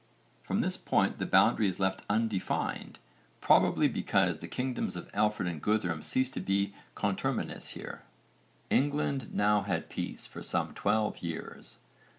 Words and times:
From 0.41 0.61
this 0.61 0.77
point 0.77 1.19
the 1.19 1.27
boundary 1.27 1.67
is 1.67 1.79
left 1.79 2.01
undefined, 2.09 2.97
probably 3.39 3.87
because 3.87 4.39
the 4.39 4.47
kingdoms 4.47 4.95
of 4.95 5.11
Alfred 5.13 5.47
and 5.47 5.61
Guthrum 5.61 6.01
ceased 6.01 6.33
to 6.33 6.39
be 6.39 6.73
conterminous 6.95 7.73
here. 7.75 8.01
England 8.71 9.31
now 9.31 9.61
had 9.61 9.89
peace 9.91 10.25
for 10.25 10.41
some 10.41 10.73
twelve 10.73 11.19
years. 11.19 11.77